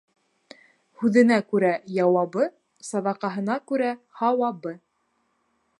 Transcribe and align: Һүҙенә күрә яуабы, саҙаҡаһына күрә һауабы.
Һүҙенә 1.01 1.37
күрә 1.51 1.69
яуабы, 1.97 2.49
саҙаҡаһына 2.89 3.61
күрә 3.73 3.95
һауабы. 4.23 4.75